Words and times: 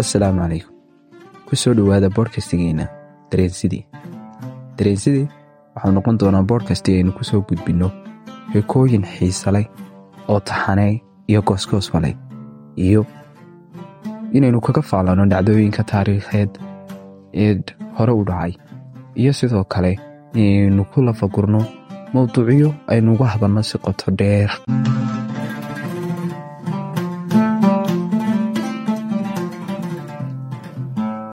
assalaamu 0.00 0.40
calaykum 0.42 0.74
ku 1.48 1.54
soo 1.62 1.72
dhowaada 1.78 2.08
boodkastigeena 2.16 2.84
dareensidii 3.32 3.82
dareensidii 4.78 5.26
waxau 5.74 5.92
noqon 5.96 6.18
doonaa 6.22 6.42
boodkastii 6.52 6.94
aynu 7.00 7.12
ku 7.18 7.24
soo 7.30 7.40
gudbinno 7.48 7.88
sheekooyin 8.52 9.04
xiisaleh 9.14 9.66
oo 10.32 10.38
taxaney 10.50 10.94
iyo 11.30 11.40
goosgoosmaleh 11.50 12.14
iyo 12.86 13.02
inaynu 14.40 14.60
kaga 14.68 14.82
faalanno 14.90 15.24
dhacdooyinka 15.32 15.82
taariikheed 15.92 16.50
ee 17.44 17.52
hore 17.98 18.12
u 18.20 18.24
dhacay 18.30 18.52
iyo 19.24 19.32
sidoo 19.40 19.64
kale 19.76 19.92
inaynu 20.40 20.84
ku 20.94 21.02
lafagurno 21.08 21.60
mowduucyo 22.14 22.70
aynu 22.94 23.14
uga 23.14 23.26
hadalno 23.34 23.62
si 23.68 23.78
qoto 23.84 24.10
dheer. 24.20 24.50